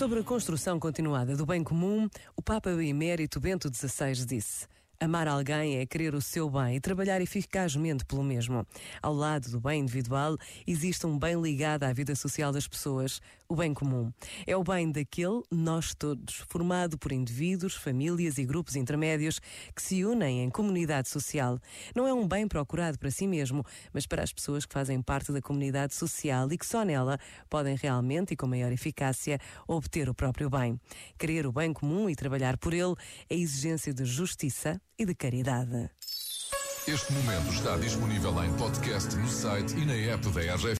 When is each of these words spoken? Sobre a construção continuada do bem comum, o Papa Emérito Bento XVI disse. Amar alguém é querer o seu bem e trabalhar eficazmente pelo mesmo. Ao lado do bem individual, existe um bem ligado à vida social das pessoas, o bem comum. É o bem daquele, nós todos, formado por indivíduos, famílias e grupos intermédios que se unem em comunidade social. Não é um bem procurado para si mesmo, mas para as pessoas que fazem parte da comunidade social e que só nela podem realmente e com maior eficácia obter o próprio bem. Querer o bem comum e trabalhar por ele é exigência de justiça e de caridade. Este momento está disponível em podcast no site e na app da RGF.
Sobre 0.00 0.20
a 0.20 0.24
construção 0.24 0.80
continuada 0.80 1.36
do 1.36 1.44
bem 1.44 1.62
comum, 1.62 2.08
o 2.34 2.40
Papa 2.40 2.70
Emérito 2.70 3.38
Bento 3.38 3.68
XVI 3.68 4.24
disse. 4.24 4.66
Amar 5.02 5.26
alguém 5.26 5.78
é 5.78 5.86
querer 5.86 6.14
o 6.14 6.20
seu 6.20 6.50
bem 6.50 6.76
e 6.76 6.80
trabalhar 6.80 7.22
eficazmente 7.22 8.04
pelo 8.04 8.22
mesmo. 8.22 8.66
Ao 9.00 9.14
lado 9.14 9.50
do 9.50 9.58
bem 9.58 9.80
individual, 9.80 10.36
existe 10.66 11.06
um 11.06 11.18
bem 11.18 11.40
ligado 11.40 11.84
à 11.84 11.92
vida 11.94 12.14
social 12.14 12.52
das 12.52 12.68
pessoas, 12.68 13.18
o 13.48 13.56
bem 13.56 13.72
comum. 13.72 14.12
É 14.46 14.54
o 14.54 14.62
bem 14.62 14.92
daquele, 14.92 15.40
nós 15.50 15.94
todos, 15.94 16.44
formado 16.50 16.98
por 16.98 17.12
indivíduos, 17.12 17.74
famílias 17.74 18.36
e 18.36 18.44
grupos 18.44 18.76
intermédios 18.76 19.40
que 19.74 19.80
se 19.80 20.04
unem 20.04 20.44
em 20.44 20.50
comunidade 20.50 21.08
social. 21.08 21.58
Não 21.96 22.06
é 22.06 22.12
um 22.12 22.28
bem 22.28 22.46
procurado 22.46 22.98
para 22.98 23.10
si 23.10 23.26
mesmo, 23.26 23.64
mas 23.94 24.06
para 24.06 24.22
as 24.22 24.34
pessoas 24.34 24.66
que 24.66 24.74
fazem 24.74 25.00
parte 25.00 25.32
da 25.32 25.40
comunidade 25.40 25.94
social 25.94 26.52
e 26.52 26.58
que 26.58 26.66
só 26.66 26.84
nela 26.84 27.18
podem 27.48 27.74
realmente 27.74 28.34
e 28.34 28.36
com 28.36 28.46
maior 28.46 28.70
eficácia 28.70 29.38
obter 29.66 30.10
o 30.10 30.14
próprio 30.14 30.50
bem. 30.50 30.78
Querer 31.18 31.46
o 31.46 31.52
bem 31.52 31.72
comum 31.72 32.10
e 32.10 32.14
trabalhar 32.14 32.58
por 32.58 32.74
ele 32.74 32.94
é 33.30 33.34
exigência 33.34 33.94
de 33.94 34.04
justiça 34.04 34.78
e 35.00 35.06
de 35.06 35.14
caridade. 35.14 35.90
Este 36.86 37.12
momento 37.12 37.50
está 37.52 37.76
disponível 37.78 38.44
em 38.44 38.52
podcast 38.58 39.16
no 39.16 39.28
site 39.28 39.74
e 39.78 39.86
na 39.86 39.94
app 39.94 40.28
da 40.28 40.40
RGF. 40.40 40.68